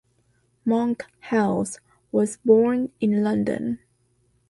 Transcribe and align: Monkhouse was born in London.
Monkhouse 0.65 1.79
was 2.11 2.37
born 2.37 2.91
in 2.99 3.23
London. 3.23 3.77